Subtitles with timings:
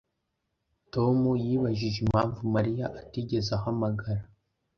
[0.93, 4.23] Tom yibajije impamvu Mariya atigeze ahamagara